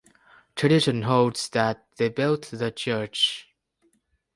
Tradition 0.55 1.03
holds 1.03 1.47
that 1.49 1.85
they 1.97 2.09
built 2.09 2.49
the 2.51 2.71
church. 2.71 3.47